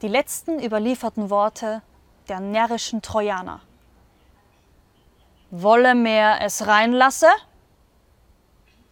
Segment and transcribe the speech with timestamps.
[0.00, 1.82] Die letzten überlieferten Worte
[2.28, 3.60] der närrischen Trojaner.
[5.50, 7.26] Wolle mehr es reinlasse?